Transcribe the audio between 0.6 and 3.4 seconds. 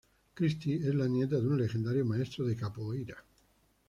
es la nieta de un legendario maestro de Capoeira.